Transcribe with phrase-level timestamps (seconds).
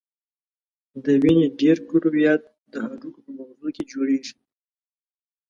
[1.03, 4.35] د وینې ډېری کرویات د هډوکو په مغزو کې جوړیږي.